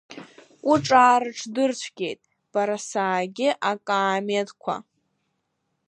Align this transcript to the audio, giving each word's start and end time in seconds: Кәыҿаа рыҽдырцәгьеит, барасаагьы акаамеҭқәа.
Кәыҿаа 0.63 1.17
рыҽдырцәгьеит, 1.21 2.19
барасаагьы 2.51 3.49
акаамеҭқәа. 3.71 4.75